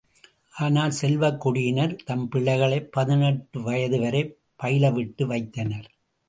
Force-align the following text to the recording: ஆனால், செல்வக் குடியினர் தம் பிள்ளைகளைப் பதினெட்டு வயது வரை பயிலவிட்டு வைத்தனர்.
ஆனால், 0.51 0.91
செல்வக் 0.91 1.39
குடியினர் 1.39 1.95
தம் 1.95 2.29
பிள்ளைகளைப் 2.29 2.91
பதினெட்டு 2.91 3.61
வயது 3.61 3.99
வரை 3.99 4.37
பயிலவிட்டு 4.63 5.25
வைத்தனர். 5.25 5.91